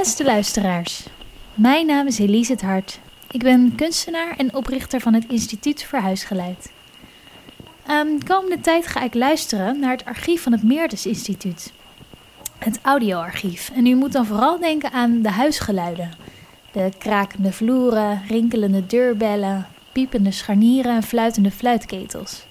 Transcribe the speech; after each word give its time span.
Beste 0.00 0.24
luisteraars, 0.24 1.06
mijn 1.54 1.86
naam 1.86 2.06
is 2.06 2.18
Elise 2.18 2.52
het 2.52 2.62
Hart. 2.62 3.00
Ik 3.30 3.42
ben 3.42 3.74
kunstenaar 3.76 4.36
en 4.36 4.54
oprichter 4.54 5.00
van 5.00 5.14
het 5.14 5.24
Instituut 5.28 5.84
voor 5.84 5.98
Huisgeluid. 5.98 6.72
Um, 7.90 8.18
de 8.18 8.26
komende 8.26 8.60
tijd 8.60 8.86
ga 8.86 9.02
ik 9.02 9.14
luisteren 9.14 9.80
naar 9.80 9.90
het 9.90 10.04
archief 10.04 10.42
van 10.42 10.52
het 10.52 10.62
Meertens 10.62 11.06
Instituut. 11.06 11.72
Het 12.58 12.78
audioarchief. 12.82 13.70
En 13.74 13.86
u 13.86 13.94
moet 13.94 14.12
dan 14.12 14.26
vooral 14.26 14.58
denken 14.58 14.92
aan 14.92 15.22
de 15.22 15.30
huisgeluiden. 15.30 16.10
De 16.72 16.90
krakende 16.98 17.52
vloeren, 17.52 18.22
rinkelende 18.28 18.86
deurbellen, 18.86 19.66
piepende 19.92 20.30
scharnieren 20.30 20.94
en 20.94 21.02
fluitende 21.02 21.50
fluitketels. 21.50 22.46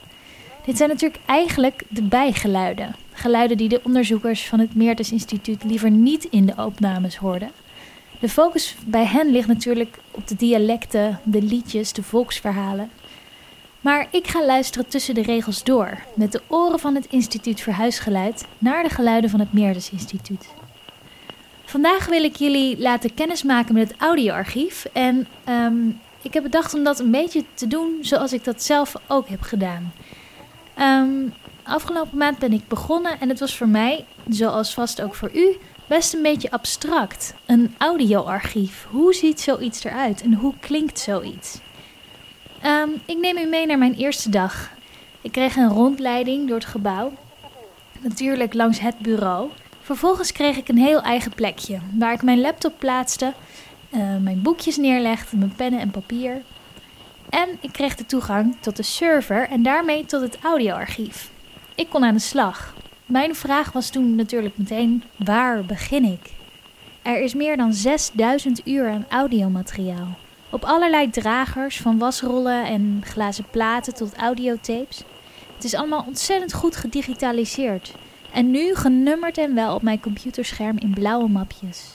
Dit 0.70 0.78
zijn 0.78 0.90
natuurlijk 0.90 1.22
eigenlijk 1.26 1.84
de 1.88 2.02
bijgeluiden. 2.02 2.96
Geluiden 3.12 3.58
die 3.58 3.70
de 3.70 3.82
onderzoekers 3.84 4.48
van 4.48 4.60
het 4.60 4.76
Meertens 4.76 5.12
Instituut 5.12 5.64
liever 5.64 5.92
niet 5.92 6.24
in 6.24 6.46
de 6.46 6.54
opnames 6.58 7.18
hoorden. 7.18 7.52
De 8.20 8.30
focus 8.30 8.76
bij 8.86 9.06
hen 9.06 9.32
ligt 9.32 9.48
natuurlijk 9.48 9.98
op 10.12 10.28
de 10.28 10.36
dialecten, 10.36 11.20
de 11.24 11.42
liedjes, 11.42 11.94
de 11.94 12.04
volksverhalen. 12.04 12.90
Maar 13.82 14.08
ik 14.12 14.28
ga 14.28 14.46
luisteren 14.46 14.88
tussen 14.88 15.14
de 15.14 15.22
regels 15.22 15.64
door, 15.64 16.04
met 16.16 16.32
de 16.32 16.42
oren 16.48 16.80
van 16.80 16.96
het 16.96 17.06
Instituut 17.10 17.62
voor 17.62 17.74
Huisgeluid 17.74 18.46
naar 18.58 18.84
de 18.84 18.90
geluiden 18.90 19.30
van 19.30 19.40
het 19.40 19.54
Meertens 19.54 19.92
Instituut. 19.92 20.48
Vandaag 21.66 22.06
wil 22.06 22.24
ik 22.24 22.36
jullie 22.36 22.80
laten 22.80 23.14
kennismaken 23.14 23.74
met 23.74 23.88
het 23.88 24.00
audioarchief 24.00 24.86
en 24.94 25.28
um, 25.50 26.00
ik 26.22 26.34
heb 26.34 26.44
bedacht 26.44 26.74
om 26.74 26.84
dat 26.84 27.00
een 27.00 27.12
beetje 27.12 27.44
te 27.54 27.68
doen 27.68 27.98
zoals 28.02 28.34
ik 28.34 28.44
dat 28.44 28.64
zelf 28.64 28.94
ook 29.08 29.30
heb 29.30 29.42
gedaan. 29.42 29.94
Um, 30.80 31.34
afgelopen 31.64 32.18
maand 32.18 32.40
ben 32.40 32.54
ik 32.54 32.68
begonnen 32.68 33.20
en 33.20 33.30
het 33.30 33.40
was 33.40 33.58
voor 33.58 33.68
mij, 33.68 34.06
zoals 34.30 34.74
vast 34.74 35.02
ook 35.02 35.16
voor 35.16 35.32
u, 35.34 35.58
best 35.88 36.14
een 36.14 36.22
beetje 36.22 36.52
abstract. 36.52 37.34
Een 37.46 37.76
audioarchief. 37.78 38.88
Hoe 38.90 39.14
ziet 39.14 39.42
zoiets 39.42 39.84
eruit 39.84 40.22
en 40.22 40.34
hoe 40.34 40.54
klinkt 40.60 41.00
zoiets? 41.00 41.60
Um, 42.66 43.02
ik 43.06 43.18
neem 43.18 43.38
u 43.38 43.46
mee 43.46 43.66
naar 43.66 43.78
mijn 43.78 43.94
eerste 43.94 44.30
dag. 44.30 44.70
Ik 45.22 45.32
kreeg 45.32 45.56
een 45.56 45.70
rondleiding 45.70 46.48
door 46.48 46.58
het 46.58 46.66
gebouw. 46.66 47.12
Natuurlijk 48.00 48.54
langs 48.54 48.80
het 48.80 49.00
bureau. 49.00 49.50
Vervolgens 49.82 50.32
kreeg 50.32 50.58
ik 50.58 50.68
een 50.68 50.78
heel 50.78 51.02
eigen 51.02 51.34
plekje 51.34 51.80
waar 51.98 52.14
ik 52.14 52.24
mijn 52.24 52.42
laptop 52.42 52.74
plaatste, 52.78 53.34
uh, 53.92 54.00
mijn 54.22 54.42
boekjes 54.42 54.78
neerlegde, 54.78 55.38
mijn 55.38 55.56
pennen 55.56 55.80
en 55.80 55.92
papier. 55.92 56.42
En 57.30 57.50
ik 57.62 57.72
kreeg 57.72 57.96
de 57.96 58.06
toegang 58.06 58.56
tot 58.60 58.76
de 58.76 58.84
server 58.84 59.48
en 59.50 59.64
daarmee 59.64 60.06
tot 60.06 60.22
het 60.22 60.38
audioarchief. 60.44 61.32
Ik 61.76 61.90
kon 61.90 62.04
aan 62.04 62.14
de 62.14 62.20
slag. 62.20 62.74
Mijn 63.06 63.36
vraag 63.36 63.72
was 63.72 63.90
toen 63.90 64.16
natuurlijk 64.16 64.58
meteen: 64.58 65.04
waar 65.16 65.66
begin 65.66 66.04
ik? 66.04 66.32
Er 67.02 67.22
is 67.22 67.34
meer 67.34 67.58
dan 67.58 67.74
6000 67.74 68.68
uur 68.68 68.90
aan 68.90 69.06
audiomateriaal. 69.10 70.18
Op 70.50 70.64
allerlei 70.64 71.10
dragers, 71.10 71.82
van 71.82 71.98
wasrollen 71.98 72.66
en 72.66 73.02
glazen 73.06 73.46
platen 73.52 73.94
tot 73.94 74.16
audiotapes. 74.16 75.04
Het 75.56 75.64
is 75.64 75.76
allemaal 75.76 76.04
ontzettend 76.08 76.54
goed 76.54 76.76
gedigitaliseerd. 76.76 77.94
En 78.34 78.52
nu 78.52 78.76
genummerd 78.76 79.38
en 79.38 79.56
wel 79.56 79.76
op 79.76 79.82
mijn 79.82 80.00
computerscherm 80.00 80.78
in 80.78 80.94
blauwe 80.94 81.30
mapjes. 81.30 81.94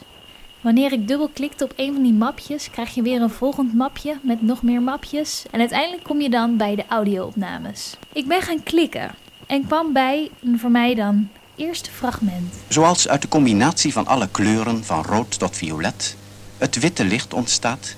Wanneer 0.64 0.92
ik 0.92 1.08
dubbelklikte 1.08 1.64
op 1.64 1.72
een 1.76 1.92
van 1.92 2.02
die 2.02 2.12
mapjes, 2.12 2.70
krijg 2.70 2.94
je 2.94 3.02
weer 3.02 3.22
een 3.22 3.30
volgend 3.30 3.74
mapje 3.74 4.18
met 4.22 4.42
nog 4.42 4.62
meer 4.62 4.82
mapjes. 4.82 5.44
En 5.50 5.60
uiteindelijk 5.60 6.02
kom 6.02 6.20
je 6.20 6.30
dan 6.30 6.56
bij 6.56 6.74
de 6.74 6.84
audio-opnames. 6.88 7.96
Ik 8.12 8.26
ben 8.26 8.42
gaan 8.42 8.62
klikken 8.62 9.10
en 9.46 9.66
kwam 9.66 9.92
bij 9.92 10.30
een 10.42 10.58
voor 10.58 10.70
mij 10.70 10.94
dan 10.94 11.28
eerste 11.56 11.90
fragment. 11.90 12.54
Zoals 12.68 13.08
uit 13.08 13.22
de 13.22 13.28
combinatie 13.28 13.92
van 13.92 14.06
alle 14.06 14.28
kleuren 14.30 14.84
van 14.84 15.02
rood 15.02 15.38
tot 15.38 15.56
violet 15.56 16.16
het 16.58 16.78
witte 16.78 17.04
licht 17.04 17.34
ontstaat, 17.34 17.96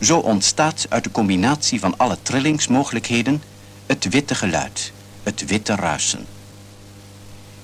zo 0.00 0.18
ontstaat 0.18 0.86
uit 0.88 1.04
de 1.04 1.10
combinatie 1.10 1.80
van 1.80 1.94
alle 1.96 2.16
trillingsmogelijkheden 2.22 3.42
het 3.86 4.08
witte 4.08 4.34
geluid, 4.34 4.92
het 5.22 5.46
witte 5.46 5.74
ruisen. 5.74 6.26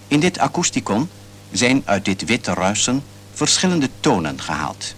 In 0.08 0.20
dit 0.20 0.38
akoesticon 0.38 1.08
zijn 1.52 1.82
uit 1.84 2.04
dit 2.04 2.24
witte 2.24 2.54
ruisen 2.54 3.02
verschillende 3.34 3.88
tonen 4.00 4.40
gehaald, 4.40 4.94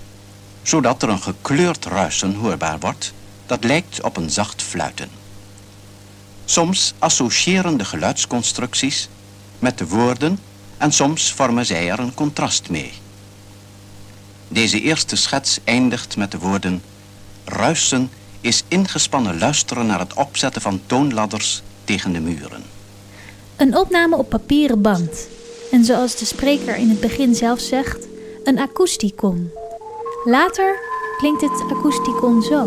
zodat 0.63 1.03
er 1.03 1.09
een 1.09 1.23
gekleurd 1.23 1.85
ruisen 1.85 2.35
hoorbaar 2.35 2.79
wordt 2.79 3.13
dat 3.47 3.65
lijkt 3.65 4.03
op 4.03 4.17
een 4.17 4.31
zacht 4.31 4.63
fluiten. 4.63 5.09
Soms 6.45 6.95
associëren 6.99 7.77
de 7.77 7.85
geluidsconstructies 7.85 9.09
met 9.59 9.79
de 9.79 9.87
woorden 9.87 10.39
en 10.77 10.93
soms 10.93 11.33
vormen 11.33 11.67
zij 11.67 11.91
er 11.91 11.99
een 11.99 12.15
contrast 12.15 12.71
mee. 12.71 12.93
Deze 14.49 14.81
eerste 14.81 15.17
schets 15.17 15.59
eindigt 15.65 16.17
met 16.17 16.31
de 16.31 16.39
woorden 16.39 16.83
Ruisen 17.45 18.11
is 18.41 18.63
ingespannen 18.69 19.39
luisteren 19.39 19.87
naar 19.87 19.99
het 19.99 20.15
opzetten 20.15 20.63
van 20.63 20.81
toonladders 20.87 21.63
tegen 21.85 22.13
de 22.13 22.21
muren. 22.21 22.63
Een 23.57 23.77
opname 23.77 24.17
op 24.17 24.29
papieren 24.29 24.83
band. 24.83 25.27
En 25.71 25.85
zoals 25.85 26.17
de 26.17 26.25
spreker 26.25 26.77
in 26.77 26.89
het 26.89 27.01
begin 27.01 27.35
zelf 27.35 27.61
zegt, 27.61 28.07
een 28.47 28.59
akoesticon. 28.59 29.51
Later 30.25 30.79
klinkt 31.17 31.41
het 31.41 31.65
akoesticon 31.71 32.43
zo. 32.43 32.65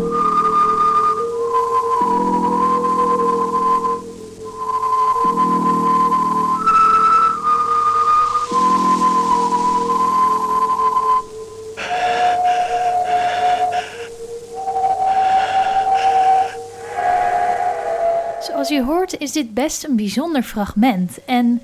Zoals 18.40 18.68
je 18.68 18.82
hoort 18.82 19.18
is 19.18 19.32
dit 19.32 19.54
best 19.54 19.84
een 19.84 19.96
bijzonder 19.96 20.42
fragment. 20.42 21.24
En 21.24 21.62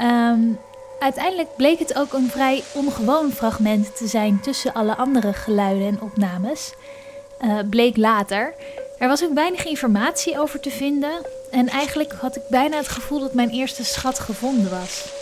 um, 0.00 0.58
uiteindelijk 1.02 1.56
bleek 1.56 1.78
het 1.78 1.94
ook 1.94 2.12
een 2.12 2.30
vrij 2.30 2.62
ongewoon 2.74 3.30
fragment 3.30 3.96
te 3.96 4.06
zijn 4.06 4.40
tussen 4.40 4.72
alle 4.72 4.96
andere 4.96 5.32
geluiden 5.32 5.86
en 5.86 6.00
opnames. 6.00 6.72
Uh, 7.44 7.58
bleek 7.70 7.96
later. 7.96 8.54
Er 8.98 9.08
was 9.08 9.24
ook 9.24 9.34
weinig 9.34 9.64
informatie 9.64 10.40
over 10.40 10.60
te 10.60 10.70
vinden. 10.70 11.26
En 11.50 11.68
eigenlijk 11.68 12.12
had 12.12 12.36
ik 12.36 12.42
bijna 12.50 12.76
het 12.76 12.88
gevoel 12.88 13.20
dat 13.20 13.34
mijn 13.34 13.50
eerste 13.50 13.84
schat 13.84 14.18
gevonden 14.18 14.70
was. 14.70 15.12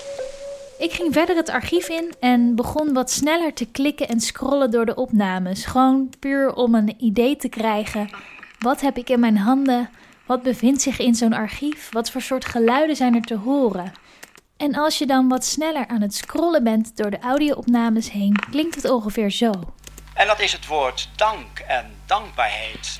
Ik 0.78 0.92
ging 0.92 1.12
verder 1.12 1.36
het 1.36 1.48
archief 1.48 1.88
in 1.88 2.12
en 2.20 2.54
begon 2.54 2.92
wat 2.92 3.10
sneller 3.10 3.54
te 3.54 3.66
klikken 3.66 4.08
en 4.08 4.20
scrollen 4.20 4.70
door 4.70 4.86
de 4.86 4.94
opnames. 4.94 5.64
Gewoon 5.64 6.10
puur 6.18 6.54
om 6.54 6.74
een 6.74 6.94
idee 6.98 7.36
te 7.36 7.48
krijgen. 7.48 8.10
Wat 8.58 8.80
heb 8.80 8.96
ik 8.96 9.08
in 9.10 9.20
mijn 9.20 9.36
handen? 9.36 9.90
Wat 10.26 10.42
bevindt 10.42 10.82
zich 10.82 10.98
in 10.98 11.14
zo'n 11.14 11.32
archief? 11.32 11.88
Wat 11.92 12.10
voor 12.10 12.22
soort 12.22 12.44
geluiden 12.44 12.96
zijn 12.96 13.14
er 13.14 13.22
te 13.22 13.36
horen? 13.36 13.92
En 14.60 14.74
als 14.74 14.98
je 14.98 15.06
dan 15.06 15.28
wat 15.28 15.44
sneller 15.44 15.86
aan 15.86 16.00
het 16.00 16.14
scrollen 16.14 16.64
bent 16.64 16.96
door 16.96 17.10
de 17.10 17.18
audio-opnames 17.18 18.10
heen, 18.10 18.36
klinkt 18.50 18.74
het 18.74 18.90
ongeveer 18.90 19.30
zo. 19.30 19.52
En 20.14 20.26
dat 20.26 20.40
is 20.40 20.52
het 20.52 20.66
woord 20.66 21.08
dank 21.16 21.58
en 21.66 21.86
dankbaarheid. 22.06 22.96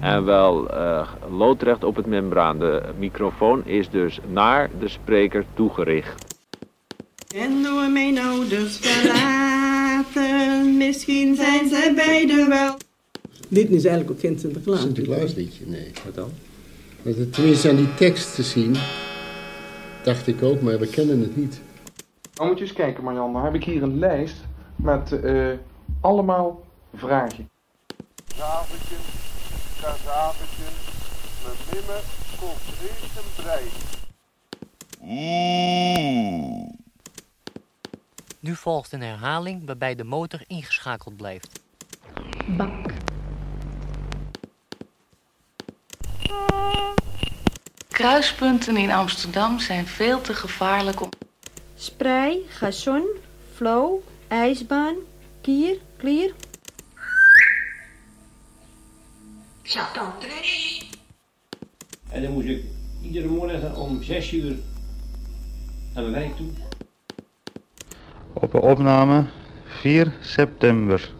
En 0.00 0.24
wel 0.24 0.70
uh, 0.74 1.08
loodrecht 1.30 1.84
op 1.84 1.96
het 1.96 2.06
membraan. 2.06 2.58
De 2.58 2.82
microfoon 2.98 3.66
is 3.66 3.90
dus 3.90 4.18
naar 4.28 4.70
de 4.78 4.88
spreker 4.88 5.44
toegericht. 5.54 6.34
En 7.34 7.62
door 7.62 7.88
mijn 7.90 8.18
ouders 8.18 8.78
verlaten, 8.78 10.76
misschien 10.76 11.36
zijn 11.36 11.68
zij 11.68 11.94
beiden 11.94 12.48
wel. 12.48 12.76
Dit 13.48 13.70
is 13.70 13.84
eigenlijk 13.84 14.10
ook 14.10 14.20
geen 14.20 14.38
Sinterklaas. 14.38 14.80
Sinterklaasliedje, 14.80 15.66
nee. 15.66 15.92
Wat 16.04 16.14
dan? 16.14 16.30
Dat 17.02 17.16
het 17.16 17.32
tenminste 17.32 17.68
aan 17.68 17.76
die 17.76 17.94
tekst 17.94 18.34
te 18.34 18.42
zien, 18.42 18.76
dacht 20.06 20.26
ik 20.26 20.42
ook, 20.42 20.60
maar 20.60 20.78
we 20.78 20.86
kennen 20.86 21.20
het 21.20 21.36
niet. 21.36 21.60
Nou 22.34 22.48
moet 22.48 22.58
je 22.58 22.64
eens 22.64 22.72
kijken 22.72 23.04
Marjan, 23.04 23.32
dan 23.32 23.44
heb 23.44 23.54
ik 23.54 23.64
hier 23.64 23.82
een 23.82 23.98
lijst 23.98 24.36
met 24.76 25.12
uh, 25.12 25.52
allemaal 26.00 26.64
vragen. 26.94 27.50
Zaventje, 28.36 28.94
kazaventje, 29.80 30.64
mijn 31.44 31.56
mimme 31.72 32.00
komt 32.38 32.60
regen 32.80 33.22
brei. 33.36 33.64
Nu 38.40 38.54
volgt 38.54 38.92
een 38.92 39.02
herhaling 39.02 39.66
waarbij 39.66 39.94
de 39.94 40.04
motor 40.04 40.40
ingeschakeld 40.46 41.16
blijft. 41.16 41.60
Bak. 42.56 42.94
Kruispunten 47.96 48.76
in 48.76 48.90
Amsterdam 48.90 49.58
zijn 49.58 49.86
veel 49.86 50.20
te 50.20 50.34
gevaarlijk 50.34 51.00
om... 51.00 51.08
Sprei, 51.74 52.38
gazon, 52.48 53.04
flow, 53.54 53.98
ijsbaan, 54.28 54.94
kier, 55.40 55.76
klier. 55.96 56.32
En 62.08 62.22
dan 62.22 62.32
moest 62.32 62.48
ik 62.48 62.64
iedere 63.02 63.28
morgen 63.28 63.76
om 63.76 64.02
6 64.02 64.32
uur 64.32 64.56
naar 65.94 66.04
mijn 66.04 66.12
werk 66.12 66.36
toe. 66.36 66.50
Op 68.32 68.54
een 68.54 68.60
opname 68.60 69.24
4 69.66 70.12
september 70.20 71.10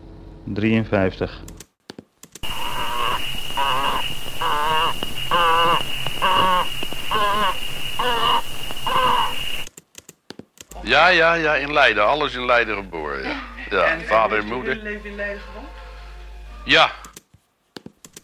53. 0.44 1.42
Ja, 10.86 11.08
ja, 11.08 11.34
ja, 11.34 11.54
in 11.54 11.72
Leiden. 11.72 12.06
Alles 12.06 12.34
in 12.34 12.44
Leiden 12.44 12.76
geboren, 12.76 13.22
ja. 13.22 13.42
Ja, 13.70 13.98
vader 13.98 14.38
en 14.38 14.46
moeder. 14.46 14.76
leven 14.76 15.10
in 15.10 15.16
Leiden 15.16 15.40
gewoond? 15.42 15.66
Ja, 16.64 16.90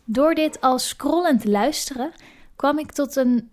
Door 0.05 0.35
dit 0.35 0.61
al 0.61 0.79
scrollend 0.79 1.41
te 1.41 1.51
luisteren, 1.51 2.13
kwam 2.57 2.79
ik 2.79 2.93
tot 2.93 3.17
een, 3.17 3.51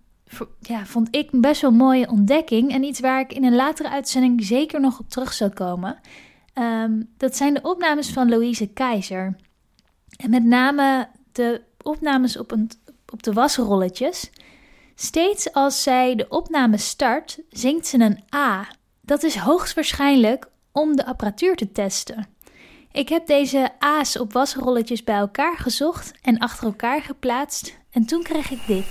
ja, 0.60 0.86
vond 0.86 1.08
ik 1.16 1.30
best 1.32 1.62
wel 1.62 1.72
mooie 1.72 2.10
ontdekking. 2.10 2.72
En 2.72 2.84
iets 2.84 3.00
waar 3.00 3.20
ik 3.20 3.34
in 3.34 3.44
een 3.44 3.56
latere 3.56 3.90
uitzending 3.90 4.44
zeker 4.44 4.80
nog 4.80 5.00
op 5.00 5.10
terug 5.10 5.34
zal 5.34 5.50
komen. 5.50 6.00
Ehm, 6.54 7.02
dat 7.18 7.36
zijn 7.36 7.54
de 7.54 7.62
opnames 7.62 8.10
van 8.10 8.30
Louise 8.30 8.68
Keizer. 8.68 9.36
En 10.18 10.30
met 10.30 10.44
name 10.44 11.10
de 11.32 11.62
opnames 11.82 12.38
op, 12.38 12.52
een, 12.52 12.72
op 13.12 13.24
de 13.24 13.34
wasrolletjes. 13.34 14.30
Steeds 14.96 15.54
als 15.54 15.84
zij 15.84 16.16
de 16.16 16.28
opname 16.28 16.78
start, 16.78 17.40
zingt 17.50 17.88
ze 17.88 18.00
een 18.00 18.24
A. 18.36 18.68
Dat 19.10 19.24
is 19.24 19.36
hoogstwaarschijnlijk 19.36 20.50
om 20.72 20.96
de 20.96 21.06
apparatuur 21.06 21.56
te 21.56 21.72
testen. 21.72 22.28
Ik 22.92 23.10
heb 23.10 23.28
deze 23.28 23.70
A's 23.80 24.16
op 24.18 24.34
wasrolletjes 24.34 25.04
bij 25.04 25.16
elkaar 25.16 25.58
gezocht 25.58 26.12
en 26.22 26.38
achter 26.38 26.66
elkaar 26.66 27.02
geplaatst. 27.02 27.78
En 27.92 28.06
toen 28.06 28.24
kreeg 28.24 28.52
ik 28.52 28.68
dit. 28.68 28.86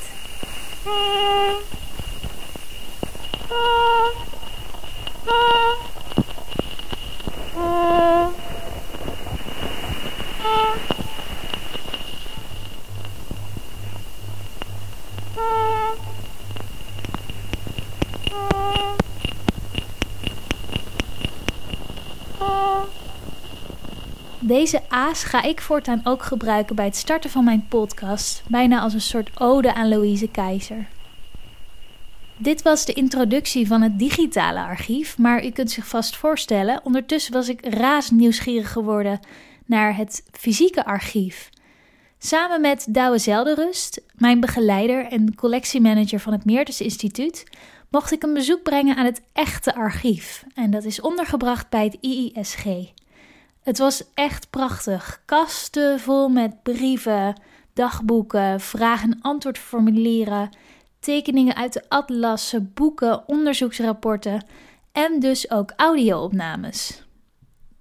Deze 24.48 24.80
A's 24.88 25.24
ga 25.24 25.42
ik 25.42 25.60
voortaan 25.60 26.00
ook 26.04 26.22
gebruiken 26.22 26.76
bij 26.76 26.84
het 26.84 26.96
starten 26.96 27.30
van 27.30 27.44
mijn 27.44 27.66
podcast, 27.68 28.42
bijna 28.46 28.80
als 28.80 28.94
een 28.94 29.00
soort 29.00 29.40
ode 29.40 29.74
aan 29.74 29.88
Louise 29.88 30.28
Keizer. 30.28 30.88
Dit 32.36 32.62
was 32.62 32.84
de 32.84 32.92
introductie 32.92 33.66
van 33.66 33.82
het 33.82 33.98
digitale 33.98 34.60
archief, 34.60 35.18
maar 35.18 35.44
u 35.44 35.50
kunt 35.50 35.70
zich 35.70 35.86
vast 35.86 36.16
voorstellen, 36.16 36.80
ondertussen 36.84 37.32
was 37.32 37.48
ik 37.48 37.74
razend 37.74 38.20
nieuwsgierig 38.20 38.72
geworden 38.72 39.20
naar 39.66 39.96
het 39.96 40.22
fysieke 40.32 40.84
archief. 40.84 41.50
Samen 42.18 42.60
met 42.60 42.86
Douwe 42.88 43.18
Zelderust, 43.18 44.00
mijn 44.14 44.40
begeleider 44.40 45.06
en 45.06 45.34
collectiemanager 45.34 46.20
van 46.20 46.32
het 46.32 46.44
Meertens 46.44 46.80
Instituut, 46.80 47.44
mocht 47.90 48.12
ik 48.12 48.22
een 48.22 48.34
bezoek 48.34 48.62
brengen 48.62 48.96
aan 48.96 49.06
het 49.06 49.22
echte 49.32 49.74
archief. 49.74 50.44
En 50.54 50.70
dat 50.70 50.84
is 50.84 51.00
ondergebracht 51.00 51.68
bij 51.68 51.84
het 51.84 51.98
IISG. 52.00 52.96
Het 53.62 53.78
was 53.78 54.04
echt 54.14 54.50
prachtig. 54.50 55.22
Kasten 55.24 56.00
vol 56.00 56.28
met 56.28 56.62
brieven, 56.62 57.40
dagboeken, 57.72 58.60
vraag- 58.60 59.02
en 59.02 59.18
antwoordformulieren, 59.20 60.50
tekeningen 61.00 61.56
uit 61.56 61.72
de 61.72 61.82
atlassen, 61.88 62.70
boeken, 62.74 63.28
onderzoeksrapporten 63.28 64.44
en 64.92 65.20
dus 65.20 65.50
ook 65.50 65.72
audio-opnames. 65.76 67.02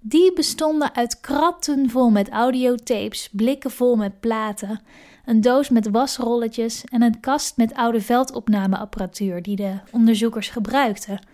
Die 0.00 0.32
bestonden 0.32 0.94
uit 0.94 1.20
kratten 1.20 1.90
vol 1.90 2.10
met 2.10 2.28
audiotapes, 2.28 3.28
blikken 3.32 3.70
vol 3.70 3.96
met 3.96 4.20
platen, 4.20 4.80
een 5.24 5.40
doos 5.40 5.68
met 5.68 5.90
wasrolletjes 5.90 6.84
en 6.84 7.02
een 7.02 7.20
kast 7.20 7.56
met 7.56 7.74
oude 7.74 8.00
veldopnameapparatuur 8.00 9.42
die 9.42 9.56
de 9.56 9.78
onderzoekers 9.92 10.48
gebruikten. 10.48 11.26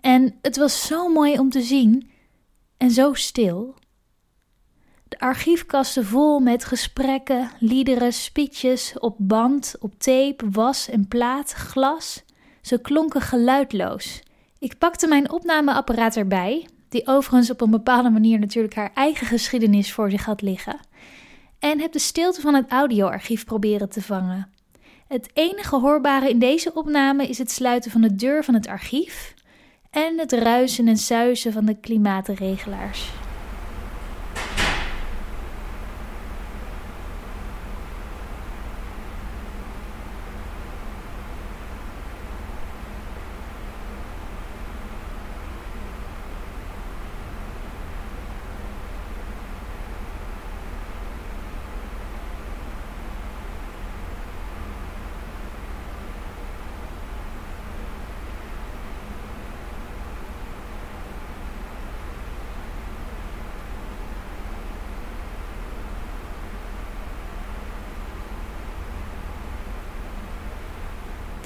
En 0.00 0.34
het 0.42 0.56
was 0.56 0.86
zo 0.86 1.08
mooi 1.08 1.38
om 1.38 1.50
te 1.50 1.60
zien 1.60 2.10
en 2.78 2.90
zo 2.90 3.14
stil. 3.14 3.74
De 5.08 5.18
archiefkasten 5.18 6.04
vol 6.04 6.38
met 6.38 6.64
gesprekken, 6.64 7.50
liederen, 7.58 8.12
speeches 8.12 8.98
op 8.98 9.14
band, 9.18 9.74
op 9.80 9.98
tape, 9.98 10.50
was 10.50 10.88
en 10.88 11.08
plaat, 11.08 11.52
glas. 11.52 12.24
Ze 12.62 12.80
klonken 12.80 13.20
geluidloos. 13.20 14.22
Ik 14.58 14.78
pakte 14.78 15.06
mijn 15.06 15.30
opnameapparaat 15.30 16.16
erbij, 16.16 16.68
die 16.88 17.06
overigens 17.06 17.50
op 17.50 17.60
een 17.60 17.70
bepaalde 17.70 18.10
manier 18.10 18.38
natuurlijk 18.38 18.74
haar 18.74 18.90
eigen 18.94 19.26
geschiedenis 19.26 19.92
voor 19.92 20.10
zich 20.10 20.24
had 20.24 20.42
liggen, 20.42 20.80
en 21.58 21.80
heb 21.80 21.92
de 21.92 21.98
stilte 21.98 22.40
van 22.40 22.54
het 22.54 22.70
audioarchief 22.70 23.44
proberen 23.44 23.88
te 23.88 24.02
vangen. 24.02 24.52
Het 25.08 25.30
enige 25.32 25.76
hoorbare 25.76 26.30
in 26.30 26.38
deze 26.38 26.74
opname 26.74 27.26
is 27.26 27.38
het 27.38 27.50
sluiten 27.50 27.90
van 27.90 28.00
de 28.00 28.14
deur 28.14 28.44
van 28.44 28.54
het 28.54 28.66
archief 28.66 29.34
en 29.90 30.18
het 30.18 30.32
ruisen 30.32 30.88
en 30.88 30.96
suizen 30.96 31.52
van 31.52 31.64
de 31.64 31.80
klimaatregelaars. 31.80 33.10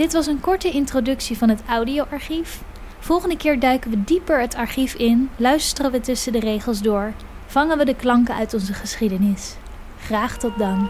Dit 0.02 0.12
was 0.12 0.26
een 0.26 0.40
korte 0.40 0.70
introductie 0.70 1.38
van 1.38 1.48
het 1.48 1.62
audioarchief. 1.68 2.62
Volgende 2.98 3.36
keer 3.36 3.60
duiken 3.60 3.90
we 3.90 4.04
dieper 4.04 4.40
het 4.40 4.54
archief 4.54 4.94
in, 4.94 5.30
luisteren 5.36 5.90
we 5.90 6.00
tussen 6.00 6.32
de 6.32 6.40
regels 6.40 6.82
door, 6.82 7.12
vangen 7.46 7.78
we 7.78 7.84
de 7.84 7.94
klanken 7.94 8.34
uit 8.34 8.54
onze 8.54 8.72
geschiedenis. 8.72 9.54
Graag 9.98 10.38
tot 10.38 10.58
dan. 10.58 10.88